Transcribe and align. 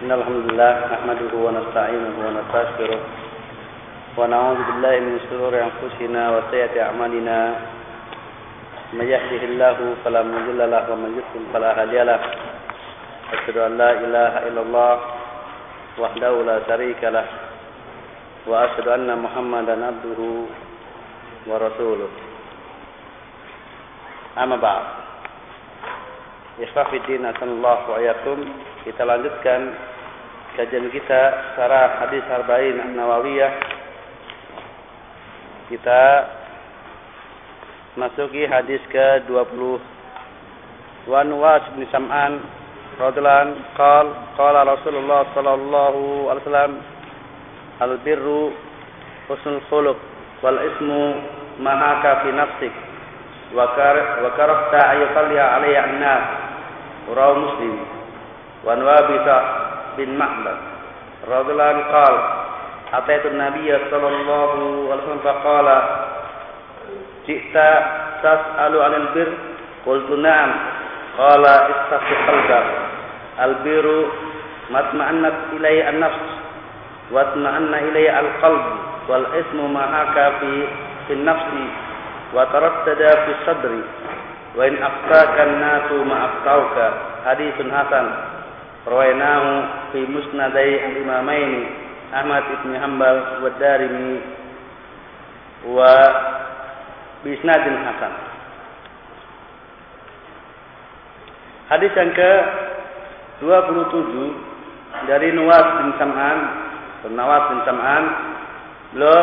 إن 0.00 0.08
الحمد 0.08 0.36
لله 0.48 0.72
نحمده 0.96 1.32
ونستعينه 1.36 2.14
ونستغفره 2.24 3.00
ونعوذ 4.16 4.58
بالله 4.68 4.94
من 5.04 5.14
شرور 5.28 5.52
أنفسنا 5.52 6.22
وسيئات 6.34 6.74
أعمالنا. 6.88 7.38
من 8.96 9.04
يهده 9.04 9.42
الله 9.44 9.76
فلا 10.00 10.24
مضل 10.24 10.60
له 10.72 10.84
ومن 10.88 11.10
يضلل 11.20 11.44
فلا 11.52 11.70
هادي 11.76 12.00
له. 12.08 12.20
أشهد 13.32 13.56
أن 13.60 13.72
لا 13.76 13.90
إله 13.92 14.32
إلا 14.48 14.60
الله 14.64 14.94
وحده 16.00 16.32
لا 16.48 16.56
شريك 16.64 17.04
له. 17.04 17.26
وأشهد 18.48 18.88
أن 18.88 19.08
محمدا 19.20 19.74
عبده 19.84 20.20
ورسوله. 21.44 22.10
أما 24.40 24.56
بعد. 24.56 24.84
Ikhwafiddin 26.60 27.24
asallallahu 27.24 27.96
ayakum 27.96 28.44
Kita 28.84 29.04
lanjutkan 29.04 29.89
kajian 30.58 30.90
kita 30.90 31.22
secara 31.54 32.00
Hadis 32.02 32.24
Arba'in 32.26 32.76
An-Nawawiyah. 32.82 33.52
Kita 35.70 36.02
masuki 37.94 38.46
hadis 38.46 38.82
ke-20 38.90 39.60
Wan 41.10 41.30
Was 41.38 41.62
bin 41.74 41.86
Sam'an 41.94 42.42
radhlan 42.98 43.54
qal 43.78 44.06
qala 44.34 44.66
Rasulullah 44.66 45.26
sallallahu 45.32 46.28
alaihi 46.28 46.42
wasallam 46.44 46.74
al 47.80 47.94
birru 48.04 48.52
husnul 49.30 49.62
khuluq 49.70 49.98
wal 50.44 50.58
ismu 50.58 51.02
mahaka 51.62 52.26
fi 52.26 52.28
nafsik 52.34 52.74
wa 53.56 53.70
kar 53.78 53.96
wa 54.22 54.30
karafta 54.36 54.80
ayyusalli 54.98 55.38
alayya 55.38 55.80
an-nas. 55.86 56.24
Muslim. 57.10 57.74
Wan 58.62 58.78
nawabi 58.84 59.16
بن 60.04 60.18
معبد 60.18 60.56
رضي 61.28 61.52
الله 61.52 61.64
عنه 61.64 61.82
قال 61.92 62.14
أتيت 62.94 63.26
النبي 63.26 63.78
صلى 63.90 64.08
الله 64.08 64.50
عليه 64.90 65.02
وسلم 65.02 65.20
فقال 65.24 65.82
جئت 67.28 67.56
تسأل 68.22 68.72
عن 68.82 68.94
البر 68.94 69.32
قلت 69.86 70.10
نعم 70.10 70.50
قال 71.18 71.44
استفتح 71.46 72.18
قلبك 72.28 72.64
البر 73.42 73.86
ما 74.70 74.78
اطمأنت 74.80 75.34
إليه 75.52 75.88
النفس 75.88 76.26
واطمأن 77.12 77.74
إليه 77.74 78.20
القلب 78.20 78.64
والاسم 79.08 79.74
ما 79.74 79.84
هاك 80.00 80.32
في 80.40 80.64
في 81.06 81.12
النفس 81.12 81.46
وتردد 82.34 83.02
في 83.24 83.30
الصدر 83.40 83.70
wa 84.56 84.66
in 84.66 84.74
aftakan 84.82 85.50
nasu 85.62 85.96
ma 86.02 86.16
aftauka. 86.26 86.86
Haditsun 87.22 87.70
al-imamain 90.88 91.52
Ahmad 92.10 92.44
ibn 92.60 92.70
Hanbal 92.74 93.16
wa 93.44 93.50
Darimi 93.60 94.18
wa 95.68 95.94
bi 97.22 97.36
isnadin 97.36 97.76
hasan. 97.84 98.14
Hadis 101.70 101.92
yang 101.94 102.10
ke 102.16 102.32
27 103.44 105.06
dari 105.06 105.30
Nuwas 105.36 105.66
bin 105.78 105.94
Sam'an 106.02 106.38
Nawas 107.08 107.48
bin 107.48 107.60
Sam'an 107.64 108.04
beliau 108.92 109.22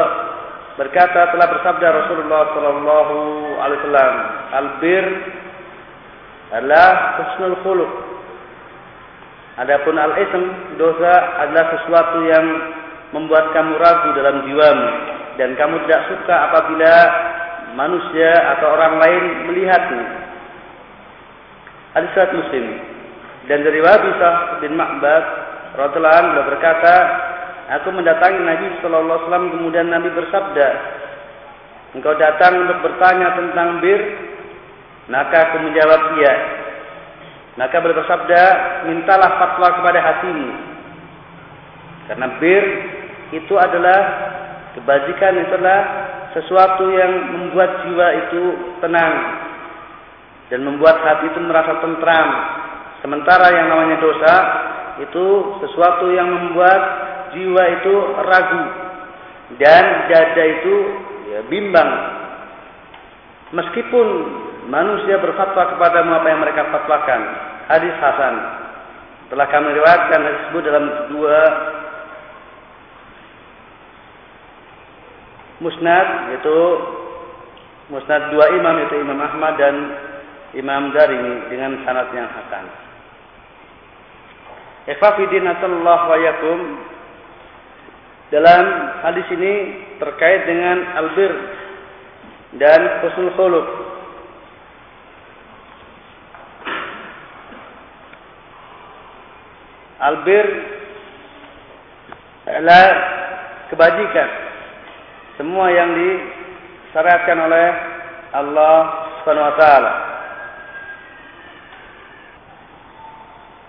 berkata 0.82 1.30
telah 1.30 1.48
bersabda 1.54 1.88
Rasulullah 1.94 2.44
sallallahu 2.58 3.16
alaihi 3.62 3.80
wasallam 3.86 4.14
albir 4.50 5.06
adalah 6.50 6.90
husnul 7.22 7.58
khuluq 7.62 7.92
adapun 9.58 9.96
al-ism 9.98 10.44
dosa 10.78 11.14
adalah 11.44 11.66
sesuatu 11.78 12.18
yang 12.26 12.46
membuat 13.12 13.52
kamu 13.52 13.74
ragu 13.78 14.10
dalam 14.14 14.46
jiwamu. 14.46 14.90
Dan 15.38 15.54
kamu 15.54 15.86
tidak 15.86 16.02
suka 16.10 16.36
apabila 16.50 16.94
manusia 17.78 18.58
atau 18.58 18.74
orang 18.74 18.98
lain 18.98 19.24
melihatmu. 19.50 20.02
Hadis 21.94 22.34
muslim. 22.34 22.66
Dan 23.46 23.64
dari 23.64 23.80
Wabisah 23.80 24.60
bin 24.60 24.74
Ma'bad 24.76 25.26
radhiyallahu 25.78 26.20
anhu 26.20 26.42
berkata 26.52 26.96
Aku 27.68 27.92
mendatangi 27.92 28.40
Nabi 28.48 28.80
Shallallahu 28.80 29.04
Alaihi 29.12 29.28
Wasallam 29.28 29.48
kemudian 29.60 29.88
Nabi 29.92 30.08
bersabda, 30.16 30.68
Engkau 32.00 32.16
datang 32.16 32.64
untuk 32.64 32.80
bertanya 32.80 33.36
tentang 33.36 33.84
bir, 33.84 34.00
maka 35.12 35.52
aku 35.52 35.68
menjawab 35.68 36.16
iya. 36.16 36.36
Maka 37.58 37.82
beliau 37.82 38.06
bersabda, 38.06 38.44
mintalah 38.86 39.42
fatwa 39.42 39.68
kepada 39.82 40.00
hatimu. 40.00 40.50
Karena 42.08 42.28
bir 42.38 42.64
itu 43.34 43.54
adalah 43.58 44.00
kebajikan 44.78 45.42
itu 45.42 45.52
adalah 45.58 45.82
sesuatu 46.38 46.86
yang 46.94 47.12
membuat 47.34 47.82
jiwa 47.84 48.08
itu 48.14 48.44
tenang 48.80 49.14
dan 50.54 50.64
membuat 50.64 51.02
hati 51.02 51.34
itu 51.34 51.40
merasa 51.44 51.82
tentram. 51.82 52.30
Sementara 53.02 53.52
yang 53.52 53.68
namanya 53.74 53.98
dosa 54.00 54.36
itu 55.02 55.26
sesuatu 55.66 56.14
yang 56.14 56.30
membuat 56.30 56.82
jiwa 57.34 57.64
itu 57.82 57.94
ragu 58.22 58.64
dan 59.58 59.84
dada 60.14 60.44
itu 60.46 60.76
ya, 61.34 61.40
bimbang. 61.50 61.92
Meskipun 63.52 64.08
manusia 64.68 65.18
berfatwa 65.18 65.76
kepada 65.76 66.04
apa 66.04 66.28
yang 66.28 66.40
mereka 66.44 66.68
fatwakan. 66.70 67.22
Hadis 67.68 67.96
Hasan. 68.00 68.36
Telah 69.28 69.48
kami 69.52 69.76
riwayatkan 69.76 70.20
hadis 70.24 70.40
tersebut 70.48 70.64
dalam 70.64 70.86
dua 71.12 71.40
musnad 75.60 76.08
yaitu 76.32 76.58
musnad 77.92 78.32
dua 78.32 78.46
imam 78.56 78.76
yaitu 78.84 79.04
Imam 79.04 79.20
Ahmad 79.20 79.60
dan 79.60 79.76
Imam 80.56 80.96
Darimi 80.96 81.52
dengan 81.52 81.84
sanad 81.84 82.08
yang 82.16 82.30
hasan. 82.32 82.66
Ikhwafidin 84.88 85.44
wa 85.44 86.16
yakum 86.16 86.60
dalam 88.32 88.64
hadis 89.04 89.28
ini 89.36 89.54
terkait 90.00 90.48
dengan 90.48 90.78
albir 90.96 91.32
dan 92.56 93.04
husnul 93.04 93.36
khuluq. 93.36 93.68
Albir 99.98 100.46
adalah 102.46 102.86
kebajikan. 103.74 104.30
Semua 105.42 105.70
yang 105.74 105.90
disyariatkan 105.94 107.38
oleh 107.38 107.68
Allah 108.34 108.78
Subhanahu 109.22 109.50
wa 109.52 109.58
taala. 109.58 109.94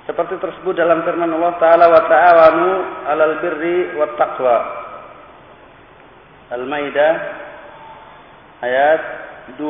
seperti 0.08 0.40
tersebut 0.40 0.72
dalam 0.72 1.04
firman 1.04 1.28
Allah 1.36 1.54
taala 1.60 1.84
wa 1.92 2.02
ta'awanu 2.08 2.68
'alal 3.04 3.44
birri 3.44 3.92
wat 4.00 4.16
taqwa. 4.16 4.58
Al-Maidah 6.48 7.12
ayat 8.64 9.00
2. 9.60 9.62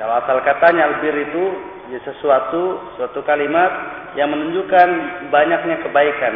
Kalau 0.00 0.14
asal 0.16 0.40
katanya 0.48 0.88
albir 0.88 1.12
itu 1.28 1.44
ya 1.90 2.00
sesuatu 2.02 2.94
suatu 2.98 3.20
kalimat 3.22 3.70
yang 4.18 4.32
menunjukkan 4.32 4.88
banyaknya 5.30 5.76
kebaikan. 5.86 6.34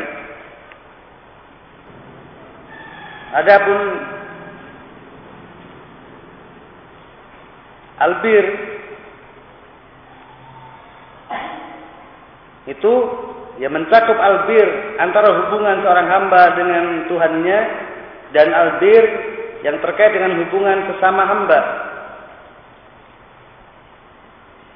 Adapun 3.31 3.81
albir 8.01 8.45
itu 12.67 12.93
ya 13.59 13.69
mencakup 13.69 14.19
albir 14.19 14.69
antara 14.99 15.31
hubungan 15.37 15.83
seorang 15.85 16.09
hamba 16.09 16.43
dengan 16.59 16.85
Tuhannya 17.07 17.61
dan 18.31 18.49
albir 18.51 19.05
yang 19.61 19.77
terkait 19.85 20.17
dengan 20.17 20.41
hubungan 20.41 20.89
sesama 20.91 21.23
hamba. 21.29 21.61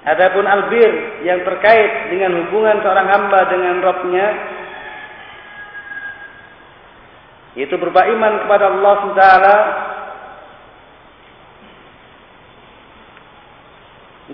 Adapun 0.05 0.45
albir 0.45 1.25
yang 1.25 1.41
terkait 1.49 2.13
dengan 2.13 2.45
hubungan 2.45 2.77
seorang 2.85 3.09
hamba 3.09 3.41
dengan 3.49 3.81
Rabbnya 3.81 4.27
itu 7.57 7.73
berupa 7.81 8.05
iman 8.05 8.45
kepada 8.45 8.65
Allah 8.69 8.95
SWT 9.01 9.25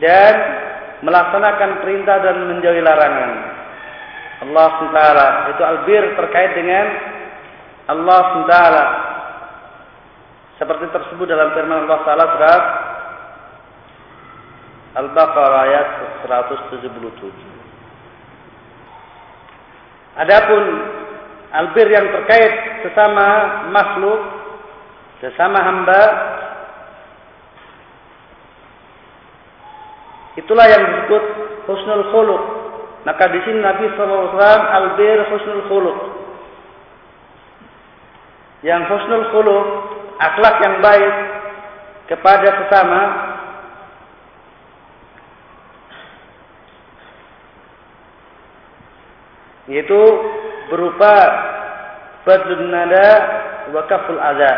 dan 0.03 0.35
melaksanakan 1.07 1.71
perintah 1.85 2.17
dan 2.19 2.37
menjauhi 2.51 2.83
larangan. 2.83 3.31
Allah 4.41 4.67
SWT 4.75 5.01
itu 5.55 5.63
albir 5.63 6.03
terkait 6.17 6.51
dengan 6.57 6.87
Allah 7.95 8.21
SWT 8.27 8.55
seperti 10.59 10.87
tersebut 10.93 11.27
dalam 11.29 11.53
firman 11.57 11.85
Allah 11.89 12.01
Taala 12.05 12.27
Al-Baqarah 15.01 15.61
ayat 15.65 15.89
177. 16.29 16.93
Adapun 20.21 20.65
albir 21.57 21.89
yang 21.89 22.05
terkait 22.13 22.85
sesama 22.85 23.27
makhluk, 23.73 24.21
sesama 25.25 25.57
hamba, 25.65 26.03
itulah 30.37 30.69
yang 30.69 30.85
disebut 30.85 31.25
husnul 31.65 32.05
khuluq. 32.13 32.43
Maka 33.09 33.33
di 33.33 33.41
sini 33.49 33.65
Nabi 33.65 33.89
SAW 33.97 34.37
albir 34.69 35.19
husnul 35.33 35.65
khuluq. 35.73 35.99
Yang 38.61 38.83
husnul 38.93 39.33
khuluq, 39.33 39.67
akhlak 40.21 40.61
yang 40.61 40.85
baik 40.85 41.15
kepada 42.13 42.49
sesama 42.61 43.30
yaitu 49.71 50.03
berupa 50.67 51.15
badlun 52.27 52.75
nada 52.75 53.09
wa 53.71 53.83
kaful 53.87 54.19
adza. 54.19 54.55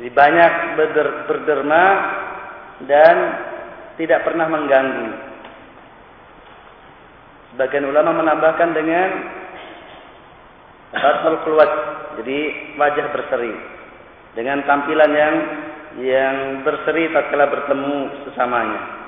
Jadi 0.00 0.08
banyak 0.10 0.52
berder, 0.80 1.08
berderma 1.28 1.84
dan 2.88 3.16
tidak 4.00 4.24
pernah 4.24 4.48
mengganggu. 4.48 5.08
Sebagian 7.52 7.86
ulama 7.86 8.16
menambahkan 8.16 8.72
dengan 8.72 9.08
Fathul 10.92 11.40
keluar, 11.44 11.70
jadi 12.20 12.38
wajah 12.76 13.06
berseri 13.16 13.54
dengan 14.36 14.60
tampilan 14.68 15.12
yang 15.12 15.34
yang 16.04 16.36
berseri 16.64 17.08
tatkala 17.12 17.48
bertemu 17.48 17.96
sesamanya. 18.28 19.01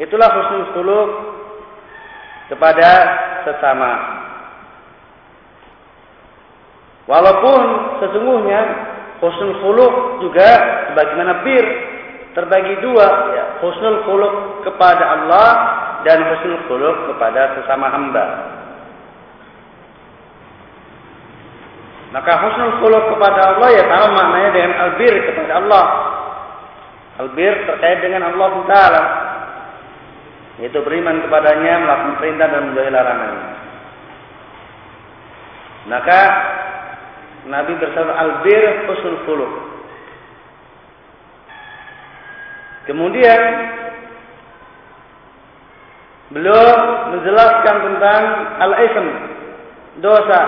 Itulah 0.00 0.28
husnul 0.32 0.66
khuluq 0.72 1.08
kepada 2.48 2.90
sesama. 3.44 3.92
Walaupun 7.04 7.60
sesungguhnya 8.00 8.60
husnul 9.20 9.60
khuluq 9.60 9.94
juga 10.24 10.50
sebagaimana 10.88 11.44
bir 11.44 11.64
terbagi 12.32 12.80
dua, 12.80 13.08
ya, 13.36 13.44
husnul 13.60 14.00
khuluq 14.08 14.34
kepada 14.64 15.04
Allah 15.20 15.48
dan 16.08 16.24
husnul 16.32 16.64
khuluq 16.64 16.96
kepada 17.12 17.60
sesama 17.60 17.92
hamba. 17.92 18.26
Maka 22.16 22.32
husnul 22.40 22.74
khuluq 22.80 23.04
kepada 23.14 23.52
Allah 23.52 23.68
ya 23.68 23.84
sama 23.84 24.06
maknanya 24.16 24.50
dengan 24.56 24.72
albir 24.80 25.14
kepada 25.28 25.52
Allah. 25.60 25.84
Albir 27.20 27.52
terkait 27.68 28.00
dengan 28.00 28.32
Allah 28.32 28.52
Taala. 28.64 29.02
Yaitu 30.60 30.78
beriman 30.84 31.24
kepadanya, 31.24 31.72
melakukan 31.80 32.16
perintah 32.20 32.46
dan 32.52 32.62
menjauhi 32.68 32.92
larangan. 32.92 33.34
Maka 35.88 36.20
Nabi 37.48 37.72
bersabda 37.80 38.12
albir 38.12 38.62
husnul 38.84 39.20
khuluq. 39.24 39.52
Kemudian 42.84 43.40
beliau 46.28 46.68
menjelaskan 47.16 47.76
tentang 47.88 48.22
al-ism, 48.60 49.06
dosa. 50.04 50.40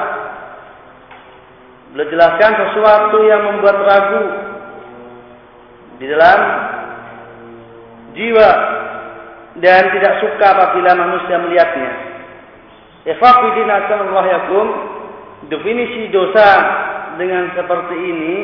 Beliau 1.97 2.13
jelaskan 2.13 2.53
sesuatu 2.57 3.19
yang 3.25 3.41
membuat 3.49 3.77
ragu 3.89 4.25
di 5.97 6.07
dalam 6.09 6.41
jiwa 8.13 8.51
dan 9.61 9.83
tidak 9.93 10.15
suka 10.25 10.47
apabila 10.57 10.97
manusia 10.97 11.37
melihatnya. 11.43 11.93
Ikhwafidin 13.03 13.69
Allah 13.69 14.25
yakum, 14.31 14.67
definisi 15.51 16.09
dosa 16.15 16.49
dengan 17.19 17.51
seperti 17.53 17.97
ini 17.99 18.37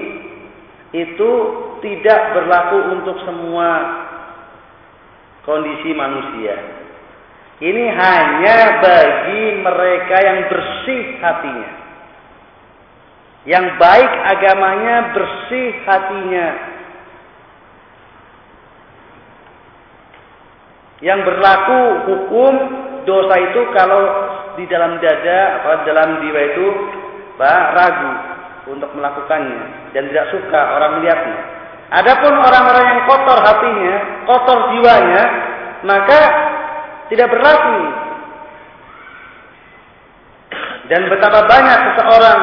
itu 0.93 1.31
tidak 1.79 2.21
berlaku 2.35 2.79
untuk 2.99 3.17
semua 3.23 3.71
kondisi 5.47 5.95
manusia. 5.95 6.57
Ini 7.59 7.85
hanya 7.91 8.59
bagi 8.83 9.45
mereka 9.63 10.17
yang 10.23 10.39
bersih 10.47 11.05
hatinya. 11.19 11.71
Yang 13.49 13.67
baik 13.81 14.13
agamanya, 14.37 14.97
bersih 15.17 15.69
hatinya. 15.83 16.47
Yang 20.99 21.21
berlaku 21.31 21.81
hukum 22.11 22.55
dosa 23.07 23.35
itu 23.39 23.61
kalau 23.73 24.03
di 24.59 24.67
dalam 24.67 24.99
dada 24.99 25.41
atau 25.63 25.87
dalam 25.87 26.19
jiwa 26.19 26.41
itu 26.43 26.67
bah, 27.39 27.71
ragu 27.73 28.13
untuk 28.75 28.91
melakukannya 28.99 29.95
dan 29.95 30.11
tidak 30.11 30.27
suka 30.35 30.61
orang 30.75 30.99
melihatnya. 30.99 31.39
Adapun 31.89 32.35
orang-orang 32.37 32.85
yang 32.85 33.01
kotor 33.09 33.39
hatinya, 33.41 33.97
kotor 34.29 34.59
jiwanya, 34.77 35.23
maka 35.89 36.21
tidak 37.09 37.33
berlaku. 37.33 37.79
Dan 40.89 41.01
betapa 41.09 41.49
banyak 41.49 41.79
seseorang 41.93 42.41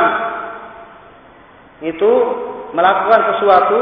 itu 1.86 2.12
melakukan 2.74 3.22
sesuatu 3.34 3.80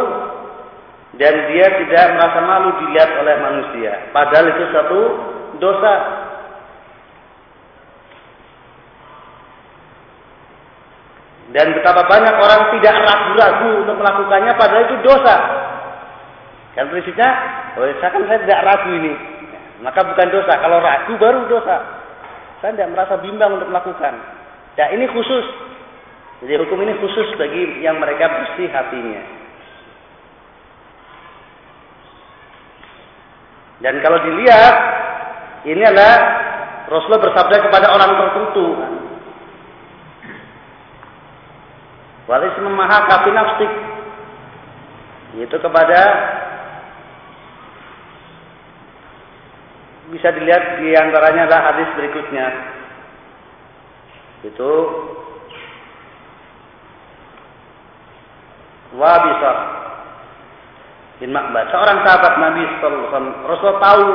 dan 1.14 1.34
dia 1.54 1.68
tidak 1.78 2.06
merasa 2.18 2.40
malu 2.42 2.70
dilihat 2.82 3.10
oleh 3.22 3.36
manusia. 3.38 4.10
Padahal 4.10 4.50
itu 4.50 4.66
satu 4.74 5.02
dosa. 5.62 5.94
Dan 11.54 11.70
betapa 11.78 12.10
banyak 12.10 12.34
orang 12.34 12.62
tidak 12.74 12.96
ragu-ragu 13.06 13.70
untuk 13.86 13.96
melakukannya 14.02 14.54
padahal 14.58 14.84
itu 14.90 14.98
dosa. 15.06 15.36
Kan 16.74 16.90
prinsipnya, 16.90 17.30
oh, 17.78 17.86
saya 18.02 18.10
kan 18.10 18.26
saya 18.26 18.40
tidak 18.42 18.66
ragu 18.66 18.90
ini. 18.98 19.14
Maka 19.86 20.02
bukan 20.02 20.28
dosa. 20.34 20.58
Kalau 20.58 20.82
ragu 20.82 21.14
baru 21.22 21.46
dosa. 21.46 21.78
Saya 22.58 22.74
tidak 22.74 22.98
merasa 22.98 23.22
bimbang 23.22 23.54
untuk 23.54 23.70
melakukan. 23.70 24.18
Ya 24.82 24.90
ini 24.98 25.06
khusus. 25.14 25.46
Jadi 26.42 26.58
hukum 26.58 26.82
ini 26.82 26.98
khusus 26.98 27.38
bagi 27.38 27.86
yang 27.86 28.02
mereka 28.02 28.34
bersih 28.34 28.66
hatinya. 28.74 29.43
Dan 33.84 34.00
kalau 34.00 34.16
dilihat, 34.24 34.76
ini 35.68 35.84
adalah 35.84 36.16
Rasulullah 36.88 37.28
bersabda 37.28 37.68
kepada 37.68 37.92
orang 37.92 38.12
tertentu. 38.16 38.68
Walis 42.32 42.56
memaha 42.64 42.98
kafi 43.12 43.32
nafsik. 43.36 43.72
Yaitu 45.36 45.58
kepada 45.60 46.00
bisa 50.16 50.32
dilihat 50.32 50.80
di 50.80 50.96
antaranya 50.96 51.52
adalah 51.52 51.76
hadis 51.76 51.90
berikutnya. 52.00 52.48
Itu 54.48 54.72
wabisah 58.96 59.83
bin 61.24 61.32
Ma'bad, 61.32 61.72
seorang 61.72 62.04
sahabat 62.04 62.34
Nabi 62.36 62.68
sallallahu. 62.84 63.48
Rasul 63.48 63.80
tahu 63.80 64.06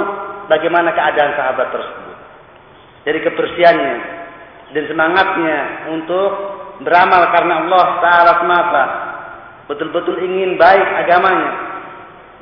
bagaimana 0.53 0.93
keadaan 0.93 1.33
sahabat 1.41 1.73
tersebut. 1.73 2.17
Dari 3.09 3.19
kebersihannya 3.25 3.95
dan 4.77 4.85
semangatnya 4.93 5.59
untuk 5.97 6.31
beramal 6.85 7.33
karena 7.33 7.65
Allah 7.65 7.87
taala 8.05 8.33
semata. 8.45 8.85
Betul-betul 9.73 10.21
ingin 10.21 10.61
baik 10.61 10.85
agamanya, 10.85 11.53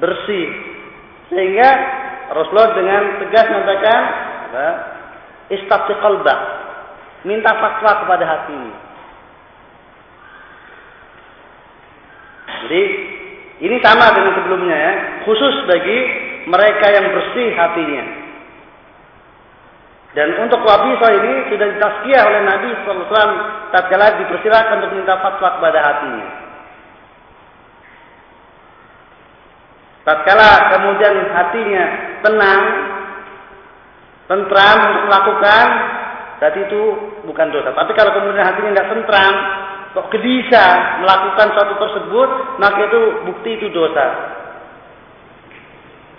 bersih. 0.02 0.50
Sehingga 1.30 1.70
Rasulullah 2.34 2.74
dengan 2.74 3.02
tegas 3.22 3.46
mengatakan, 3.46 4.00
"Istafti 5.54 5.94
qalbah." 6.02 6.38
Minta 7.22 7.54
fatwa 7.54 8.02
kepada 8.02 8.24
hati 8.26 8.54
ini. 8.54 8.74
Jadi 12.66 12.82
ini 13.56 13.80
sama 13.80 14.12
dengan 14.12 14.36
sebelumnya 14.36 14.76
ya, 14.76 14.92
khusus 15.24 15.54
bagi 15.64 15.98
mereka 16.44 16.86
yang 16.92 17.08
bersih 17.08 17.48
hatinya. 17.56 18.04
Dan 20.12 20.32
untuk 20.40 20.64
wabisa 20.64 21.08
ini 21.12 21.32
sudah 21.52 21.66
ditazkiyah 21.76 22.22
oleh 22.24 22.40
Nabi 22.44 22.68
SAW 22.84 23.32
tatkala 23.68 24.16
dipersilakan 24.16 24.76
untuk 24.80 24.92
minta 24.96 25.20
fatwa 25.20 25.60
kepada 25.60 25.78
hatinya. 25.80 26.28
Tatkala 30.04 30.50
kemudian 30.72 31.14
hatinya 31.34 31.84
tenang, 32.24 32.62
tentram 34.30 34.78
untuk 34.88 35.04
melakukan, 35.10 35.66
berarti 36.38 36.60
itu 36.64 36.82
bukan 37.26 37.48
dosa. 37.52 37.74
Tapi 37.76 37.92
kalau 37.92 38.12
kemudian 38.16 38.46
hatinya 38.46 38.70
tidak 38.72 38.90
tentram, 38.96 39.34
kok 39.96 40.12
gelisah 40.12 41.00
melakukan 41.00 41.56
sesuatu 41.56 41.74
tersebut, 41.80 42.28
maka 42.60 42.84
itu 42.84 43.00
bukti 43.24 43.56
itu 43.56 43.72
dosa. 43.72 44.36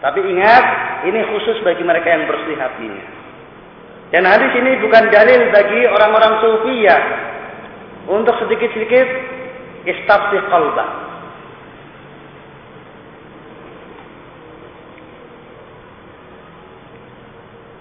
Tapi 0.02 0.18
ingat, 0.26 0.66
ini 1.06 1.22
khusus 1.30 1.62
bagi 1.62 1.86
mereka 1.86 2.10
yang 2.10 2.26
bersih 2.26 2.58
hatinya. 2.58 3.06
Dan 4.10 4.26
hadis 4.26 4.50
ini 4.58 4.82
bukan 4.82 5.14
dalil 5.14 5.42
bagi 5.54 5.86
orang-orang 5.94 6.34
sufiyah 6.42 7.02
untuk 8.10 8.34
sedikit-sedikit 8.42 9.08
istafsih 9.86 10.42
qalbah. 10.50 10.90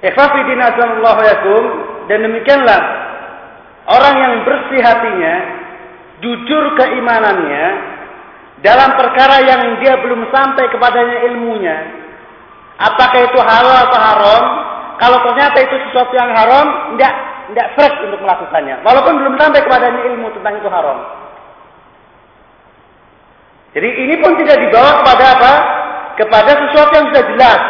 Ikhwafidin 0.04 0.60
azamullahu 0.60 1.20
yakum 1.24 1.62
dan 2.12 2.20
demikianlah 2.20 2.80
orang 3.88 4.14
yang 4.18 4.34
bersih 4.44 4.80
hatinya, 4.84 5.55
jujur 6.24 6.64
keimanannya 6.76 7.66
dalam 8.64 8.90
perkara 8.96 9.44
yang 9.44 9.60
dia 9.84 10.00
belum 10.00 10.28
sampai 10.32 10.64
kepadanya 10.72 11.18
ilmunya. 11.32 11.76
Apakah 12.76 13.20
itu 13.24 13.40
halal 13.40 13.76
atau 13.88 13.98
haram? 14.00 14.42
Kalau 14.96 15.18
ternyata 15.28 15.60
itu 15.60 15.76
sesuatu 15.88 16.12
yang 16.16 16.32
haram, 16.32 16.96
tidak 16.96 17.12
tidak 17.52 17.66
fresh 17.76 17.96
untuk 18.08 18.20
melakukannya. 18.24 18.80
Walaupun 18.80 19.14
belum 19.20 19.34
sampai 19.36 19.60
kepadanya 19.64 20.02
ilmu 20.12 20.28
tentang 20.40 20.54
itu 20.60 20.68
haram. 20.72 20.98
Jadi 23.76 23.88
ini 23.92 24.14
pun 24.24 24.32
tidak 24.40 24.56
dibawa 24.56 25.04
kepada 25.04 25.24
apa? 25.36 25.52
Kepada 26.16 26.52
sesuatu 26.64 26.92
yang 26.96 27.06
sudah 27.12 27.24
jelas 27.28 27.60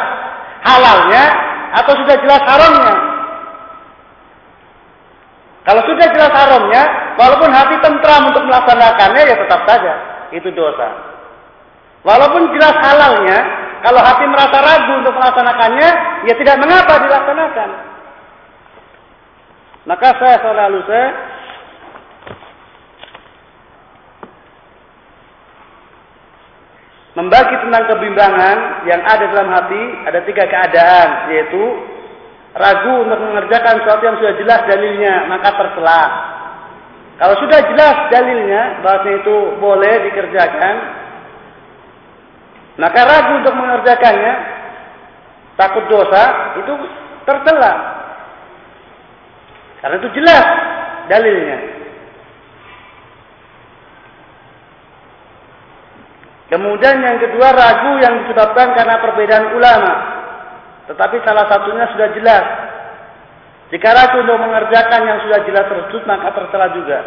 halalnya 0.63 1.25
atau 1.83 1.93
sudah 1.99 2.17
jelas 2.23 2.43
haramnya. 2.47 3.16
Kalau 5.67 5.83
sudah 5.83 6.07
jelas 6.15 6.31
haramnya, 6.31 6.83
walaupun 7.19 7.51
hati 7.51 7.75
tentram 7.83 8.31
untuk 8.31 8.47
melaksanakannya, 8.47 9.23
ya 9.27 9.35
tetap 9.35 9.67
saja 9.67 9.95
itu 10.31 10.47
dosa. 10.55 10.95
Walaupun 12.07 12.55
jelas 12.55 12.79
halalnya, 12.79 13.39
kalau 13.83 13.99
hati 13.99 14.25
merasa 14.31 14.63
ragu 14.63 14.93
untuk 15.03 15.15
melaksanakannya, 15.19 15.91
ya 16.31 16.35
tidak 16.39 16.57
mengapa 16.63 17.03
dilaksanakan. 17.03 17.71
Maka 19.91 20.09
saya 20.23 20.37
selalu 20.43 20.79
saya 20.87 21.09
membagi 27.15 27.55
tentang 27.65 27.85
kebimbangan 27.91 28.57
yang 28.87 29.03
ada 29.03 29.25
dalam 29.31 29.49
hati 29.51 29.83
ada 30.11 30.21
tiga 30.27 30.45
keadaan 30.47 31.09
yaitu 31.33 31.65
ragu 32.57 33.05
untuk 33.05 33.21
mengerjakan 33.21 33.85
sesuatu 33.85 34.03
yang 34.05 34.17
sudah 34.21 34.35
jelas 34.41 34.61
dalilnya 34.65 35.15
maka 35.29 35.49
tercela 35.53 36.03
kalau 37.17 37.35
sudah 37.41 37.61
jelas 37.73 37.97
dalilnya 38.13 38.63
bahwa 38.81 39.09
itu 39.13 39.37
boleh 39.61 39.95
dikerjakan 40.11 40.75
maka 42.77 43.01
ragu 43.05 43.33
untuk 43.41 43.55
mengerjakannya 43.57 44.35
takut 45.57 45.85
dosa 45.89 46.23
itu 46.61 46.73
tercela 47.25 47.97
karena 49.81 50.03
itu 50.03 50.09
jelas 50.19 50.47
dalilnya. 51.07 51.59
Kemudian 56.47 56.97
yang 57.03 57.19
kedua 57.19 57.49
ragu 57.51 57.93
yang 57.99 58.15
disebabkan 58.27 58.75
karena 58.75 59.03
perbedaan 59.03 59.47
ulama. 59.55 59.93
Tetapi 60.87 61.17
salah 61.27 61.47
satunya 61.51 61.85
sudah 61.91 62.09
jelas. 62.15 62.45
Jika 63.75 63.89
ragu 63.91 64.23
untuk 64.23 64.39
mengerjakan 64.39 65.01
yang 65.03 65.19
sudah 65.27 65.43
jelas 65.43 65.67
tersebut 65.67 66.03
maka 66.07 66.31
tercela 66.31 66.71
juga. 66.71 66.99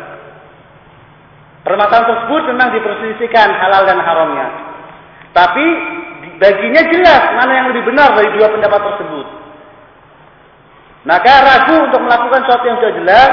Permasalahan 1.64 2.08
tersebut 2.08 2.42
memang 2.52 2.70
diperselisihkan 2.76 3.48
halal 3.56 3.88
dan 3.88 4.00
haramnya. 4.04 4.48
Tapi 5.32 5.66
baginya 6.40 6.84
jelas 6.92 7.22
mana 7.40 7.52
yang 7.56 7.68
lebih 7.72 7.88
benar 7.88 8.12
dari 8.16 8.30
dua 8.36 8.48
pendapat 8.52 8.82
tersebut. 8.92 9.28
Maka 11.08 11.32
ragu 11.40 11.76
untuk 11.88 12.02
melakukan 12.04 12.44
sesuatu 12.44 12.66
yang 12.68 12.78
sudah 12.84 12.96
jelas, 13.00 13.32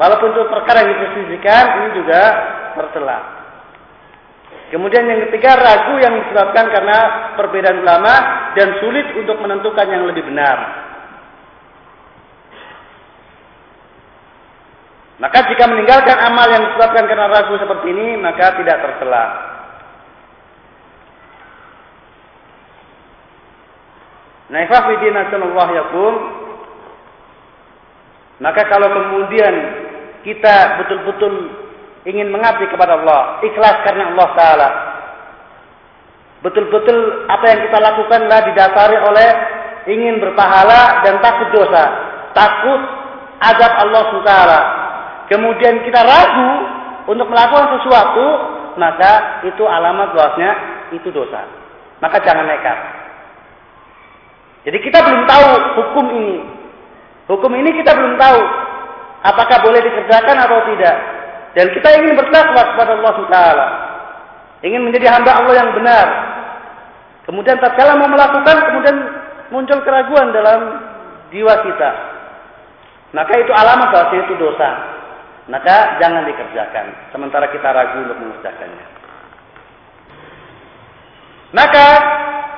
walaupun 0.00 0.32
itu 0.32 0.42
perkara 0.48 0.80
yang 0.80 0.90
diperselisihkan, 0.96 1.62
ini 1.76 1.88
juga 2.00 2.20
tercela. 2.72 3.43
Kemudian 4.72 5.04
yang 5.04 5.20
ketiga 5.28 5.60
ragu 5.60 6.00
yang 6.00 6.14
disebabkan 6.24 6.72
karena 6.72 6.98
perbedaan 7.36 7.84
ulama 7.84 8.14
dan 8.56 8.80
sulit 8.80 9.12
untuk 9.18 9.36
menentukan 9.38 9.86
yang 9.86 10.08
lebih 10.08 10.24
benar. 10.24 10.84
Maka 15.20 15.46
jika 15.46 15.64
meninggalkan 15.70 16.18
amal 16.26 16.48
yang 16.50 16.64
disebabkan 16.68 17.06
karena 17.06 17.30
ragu 17.30 17.54
seperti 17.54 17.86
ini, 17.92 18.18
maka 18.18 18.56
tidak 18.58 18.82
tercela. 18.82 19.24
Naifafidin 24.50 25.14
yakum. 25.14 26.14
Maka 28.42 28.62
kalau 28.66 28.90
kemudian 28.90 29.54
kita 30.26 30.82
betul-betul 30.82 31.63
ingin 32.04 32.28
mengabdi 32.28 32.68
kepada 32.68 33.00
Allah, 33.00 33.40
ikhlas 33.40 33.76
karena 33.84 34.12
Allah 34.12 34.28
Taala. 34.36 34.68
Betul-betul 36.44 37.24
apa 37.24 37.44
yang 37.48 37.60
kita 37.64 37.78
lakukanlah 37.80 38.40
didasari 38.52 38.96
oleh 39.00 39.28
ingin 39.88 40.20
berpahala 40.20 41.00
dan 41.04 41.20
takut 41.24 41.48
dosa, 41.56 41.84
takut 42.36 42.80
azab 43.40 43.72
Allah 43.88 44.04
Taala. 44.24 44.60
Kemudian 45.32 45.80
kita 45.88 46.04
ragu 46.04 46.52
untuk 47.08 47.32
melakukan 47.32 47.80
sesuatu, 47.80 48.26
maka 48.76 49.40
itu 49.48 49.64
alamat 49.64 50.12
luasnya 50.12 50.50
itu 50.92 51.08
dosa. 51.08 51.48
Maka 52.04 52.20
jangan 52.20 52.44
nekat. 52.44 52.78
Jadi 54.68 54.78
kita 54.84 55.00
belum 55.00 55.22
tahu 55.24 55.46
hukum 55.80 56.06
ini. 56.12 56.38
Hukum 57.24 57.52
ini 57.56 57.72
kita 57.80 57.96
belum 57.96 58.20
tahu 58.20 58.40
apakah 59.24 59.64
boleh 59.64 59.80
dikerjakan 59.80 60.36
atau 60.44 60.58
tidak. 60.72 60.96
Dan 61.54 61.70
kita 61.70 61.88
ingin 62.02 62.18
bertakwa 62.18 62.62
kepada 62.74 62.92
Allah 62.98 63.16
Taala. 63.30 63.66
Ingin 64.66 64.82
menjadi 64.90 65.06
hamba 65.14 65.38
Allah 65.38 65.54
yang 65.54 65.70
benar. 65.74 66.06
Kemudian 67.24 67.56
tatkala 67.62 67.96
mau 67.96 68.10
melakukan, 68.10 68.56
kemudian 68.68 68.96
muncul 69.54 69.78
keraguan 69.86 70.34
dalam 70.34 70.82
jiwa 71.30 71.54
kita. 71.62 71.90
Maka 73.14 73.32
itu 73.38 73.52
alamat 73.54 73.88
bahwa 73.94 74.18
itu 74.18 74.34
dosa. 74.34 74.70
Maka 75.46 76.00
jangan 76.02 76.26
dikerjakan. 76.26 76.86
Sementara 77.14 77.46
kita 77.52 77.68
ragu 77.70 78.02
untuk 78.02 78.18
mengerjakannya. 78.18 78.86
Maka 81.54 81.86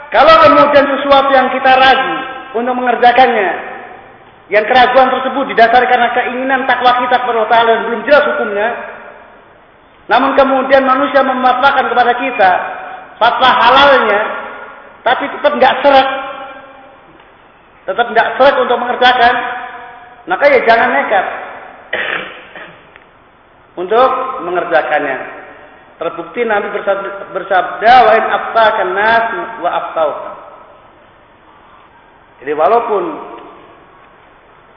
kalau 0.09 0.35
kemudian 0.41 0.87
sesuatu 0.88 1.31
yang 1.35 1.53
kita 1.53 1.73
ragu 1.76 2.17
untuk 2.57 2.75
mengerjakannya, 2.81 3.75
yang 4.47 4.62
keraguan 4.62 5.11
tersebut 5.11 5.50
didasari 5.50 5.87
karena 5.91 6.09
keinginan 6.15 6.71
takwa 6.71 7.03
kita 7.03 7.19
kepada 7.19 7.37
Allah 7.43 7.50
Ta'ala 7.50 7.71
dan 7.71 7.83
belum 7.91 8.03
jelas 8.07 8.25
hukumnya. 8.31 8.69
Namun 10.07 10.31
kemudian 10.38 10.87
manusia 10.87 11.19
mematwakan 11.26 11.91
kepada 11.91 12.12
kita 12.15 12.50
fatwa 13.19 13.50
halalnya, 13.50 14.21
tapi 15.03 15.26
tetap 15.35 15.50
nggak 15.50 15.75
seret, 15.83 16.09
tetap 17.91 18.07
nggak 18.15 18.29
seret 18.38 18.57
untuk 18.62 18.79
mengerjakan, 18.79 19.35
maka 20.31 20.45
ya 20.47 20.61
jangan 20.62 20.95
nekat 20.95 21.26
untuk 23.83 24.11
mengerjakannya. 24.47 25.19
Terbukti 25.97 26.45
Nabi 26.45 26.71
bersabda, 27.35 27.93
wa 28.05 28.12
in 28.15 28.25
aftakan 28.31 28.91
nas 28.95 29.26
wa 29.59 29.71
aftauka. 29.75 30.33
Jadi 32.45 32.53
walaupun 32.53 33.03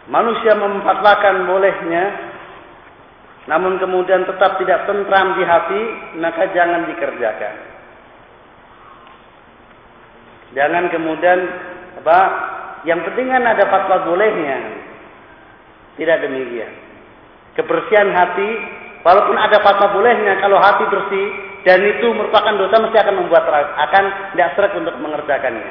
manusia 0.10 0.58
memfatwakan 0.58 1.46
bolehnya 1.46 2.30
namun 3.50 3.82
kemudian 3.82 4.30
tetap 4.30 4.62
tidak 4.62 4.86
tentram 4.86 5.34
di 5.34 5.42
hati 5.42 5.82
maka 6.22 6.54
jangan 6.54 6.86
dikerjakan. 6.86 7.56
Jangan 10.54 10.86
kemudian 10.94 11.40
apa 11.98 12.20
yang 12.86 13.02
penting 13.10 13.34
kan 13.34 13.42
ada 13.50 13.66
fatwa 13.66 14.06
bolehnya. 14.06 14.86
Tidak 15.98 16.18
demikian. 16.30 16.72
Kebersihan 17.58 18.14
hati 18.14 18.50
walaupun 19.02 19.34
ada 19.34 19.58
fatwa 19.66 19.98
bolehnya 19.98 20.38
kalau 20.46 20.62
hati 20.62 20.86
bersih 20.86 21.28
dan 21.66 21.82
itu 21.82 22.06
merupakan 22.14 22.54
dosa 22.54 22.86
mesti 22.86 22.98
akan 23.02 23.16
membuat 23.18 23.50
akan 23.50 24.04
tidak 24.38 24.50
seret 24.54 24.74
untuk 24.78 24.94
mengerjakannya. 25.02 25.70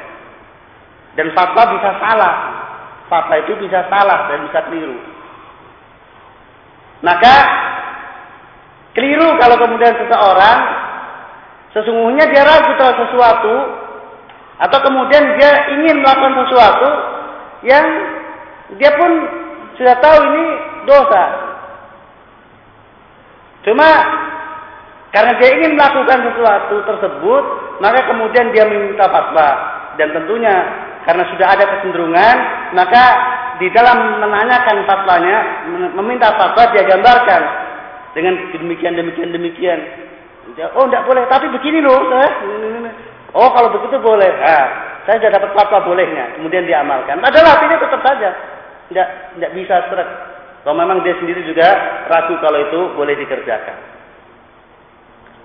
Dan 1.15 1.31
fatwa 1.31 1.63
bisa 1.79 1.91
salah 2.03 2.35
fatwa 3.09 3.35
itu 3.41 3.57
bisa 3.59 3.89
salah 3.89 4.29
dan 4.29 4.45
bisa 4.47 4.59
keliru. 4.69 4.97
Maka 7.01 7.35
keliru 8.93 9.35
kalau 9.41 9.57
kemudian 9.57 9.93
seseorang 9.97 10.57
sesungguhnya 11.73 12.25
dia 12.29 12.43
ragu 12.45 12.71
terhadap 12.77 12.97
sesuatu 13.09 13.55
atau 14.59 14.79
kemudian 14.83 15.23
dia 15.39 15.51
ingin 15.73 16.03
melakukan 16.03 16.35
sesuatu 16.45 16.89
yang 17.63 17.85
dia 18.77 18.91
pun 18.95 19.11
sudah 19.79 19.95
tahu 20.03 20.17
ini 20.29 20.45
dosa. 20.85 21.23
Cuma 23.63 23.89
karena 25.09 25.33
dia 25.41 25.49
ingin 25.57 25.73
melakukan 25.73 26.19
sesuatu 26.21 26.75
tersebut, 26.85 27.43
maka 27.81 28.05
kemudian 28.05 28.53
dia 28.53 28.67
meminta 28.69 29.09
fatwa. 29.09 29.49
Dan 29.97 30.13
tentunya 30.15 30.53
karena 31.07 31.23
sudah 31.31 31.47
ada 31.47 31.63
kecenderungan, 31.77 32.35
maka 32.75 33.03
di 33.59 33.67
dalam 33.75 34.23
menanyakan 34.23 34.87
fatwanya, 34.87 35.37
meminta 35.95 36.31
fatwa 36.35 36.71
dia 36.71 36.83
gambarkan 36.87 37.41
dengan 38.15 38.33
demikian 38.55 38.95
demikian 38.95 39.29
demikian. 39.35 39.79
Oh, 40.75 40.89
tidak 40.89 41.05
boleh, 41.05 41.23
tapi 41.29 41.45
begini 41.51 41.79
loh. 41.83 42.09
Oh, 43.37 43.49
kalau 43.53 43.69
begitu 43.69 44.01
boleh. 44.01 44.31
Nah, 44.41 44.67
saya 45.05 45.21
sudah 45.21 45.31
dapat 45.37 45.51
fatwa 45.53 45.85
bolehnya. 45.85 46.37
Kemudian 46.39 46.65
diamalkan. 46.65 47.21
Padahal 47.21 47.57
artinya 47.57 47.77
tetap 47.77 48.01
saja 48.01 48.29
tidak 48.89 49.07
tidak 49.37 49.51
bisa 49.53 49.75
serak. 49.87 50.09
Kalau 50.65 50.75
memang 50.75 51.05
dia 51.05 51.15
sendiri 51.21 51.45
juga 51.45 51.67
ragu 52.09 52.35
kalau 52.41 52.59
itu 52.59 52.79
boleh 52.97 53.15
dikerjakan. 53.15 53.77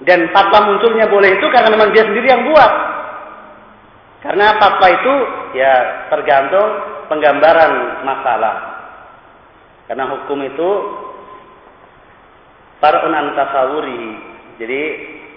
Dan 0.02 0.26
fatwa 0.34 0.74
munculnya 0.74 1.06
boleh 1.06 1.38
itu 1.38 1.46
karena 1.54 1.70
memang 1.70 1.94
dia 1.94 2.02
sendiri 2.02 2.26
yang 2.26 2.42
buat. 2.50 2.72
Karena 4.24 4.56
fatwa 4.56 4.88
itu 4.88 5.14
ya 5.52 6.08
tergantung 6.08 6.68
penggambaran 7.12 8.02
masalah. 8.08 8.56
Karena 9.84 10.08
hukum 10.16 10.40
itu 10.48 10.70
far'un 12.80 13.12
an 13.12 13.36
Jadi 14.56 14.80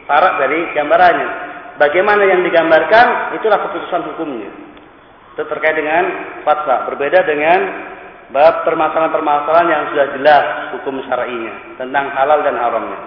farak 0.07 0.33
dari 0.39 0.59
gambarannya. 0.71 1.29
Bagaimana 1.77 2.23
yang 2.25 2.41
digambarkan 2.47 3.37
itulah 3.37 3.59
keputusan 3.67 4.07
hukumnya. 4.15 4.49
Itu 5.35 5.43
terkait 5.45 5.75
dengan 5.75 6.03
fatwa. 6.47 6.87
Berbeda 6.87 7.27
dengan 7.27 7.59
bab 8.31 8.63
permasalahan-permasalahan 8.63 9.67
yang 9.67 9.83
sudah 9.93 10.07
jelas 10.15 10.45
hukum 10.79 11.03
syar'inya 11.05 11.75
tentang 11.75 12.07
halal 12.15 12.39
dan 12.41 12.55
haramnya. 12.55 12.99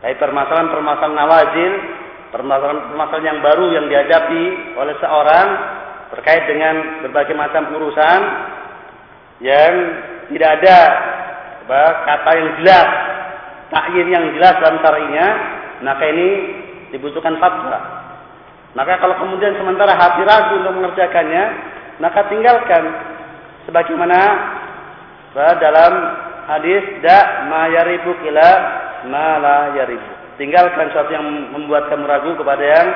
Tapi 0.00 0.14
permasalahan-permasalahan 0.22 1.18
nawazil, 1.18 1.72
permasalahan-permasalahan 2.36 3.28
yang 3.32 3.40
baru 3.40 3.66
yang 3.72 3.86
dihadapi 3.88 4.44
oleh 4.76 4.94
seorang 5.00 5.46
terkait 6.12 6.44
dengan 6.44 6.74
berbagai 7.08 7.32
macam 7.32 7.72
urusan 7.72 8.20
yang 9.40 9.72
tidak 10.28 10.50
ada 10.60 10.78
kata 12.06 12.30
yang 12.36 12.50
jelas, 12.62 12.88
takyin 13.72 14.08
yang 14.12 14.24
jelas 14.38 14.54
dalam 14.62 14.78
syar'inya, 14.78 15.26
maka 15.82 16.04
ini 16.06 16.28
dibutuhkan 16.94 17.40
fatwa. 17.42 17.78
Maka 18.76 19.00
kalau 19.00 19.16
kemudian 19.18 19.56
sementara 19.56 19.96
hati 19.96 20.22
ragu 20.22 20.60
untuk 20.60 20.74
mengerjakannya, 20.76 21.44
maka 21.98 22.28
tinggalkan 22.28 22.84
sebagaimana 23.64 24.20
dalam 25.34 25.92
hadis 26.46 26.84
da 27.02 27.48
ma 27.48 27.66
yaribu 27.72 28.12
ila 28.30 28.48
ma 29.08 29.28
la. 29.40 29.58
Tinggalkan 30.36 30.92
sesuatu 30.92 31.12
yang 31.16 31.26
membuat 31.52 31.88
kamu 31.88 32.04
ragu 32.04 32.36
kepada 32.36 32.64
yang 32.64 32.88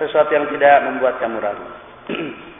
sesuatu 0.00 0.32
yang 0.32 0.48
tidak 0.48 0.74
membuat 0.88 1.20
kamu 1.20 1.38
ragu. 1.40 1.66